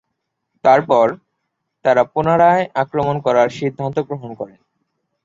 [0.63, 1.07] তারপর,
[1.85, 4.59] তারা পুনরায় আক্রমণ করার সিদ্ধান্ত গ্রহণ করেন।